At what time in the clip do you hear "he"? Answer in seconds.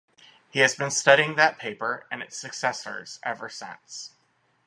0.49-0.61